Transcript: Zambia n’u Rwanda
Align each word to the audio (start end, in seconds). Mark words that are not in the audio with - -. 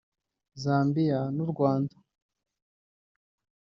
Zambia 0.63 1.19
n’u 1.35 1.47
Rwanda 1.51 1.95